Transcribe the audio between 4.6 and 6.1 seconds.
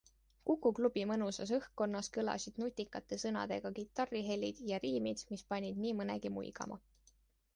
ja riimid, mis panid nii